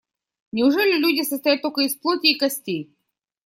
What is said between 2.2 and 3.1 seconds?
и костей?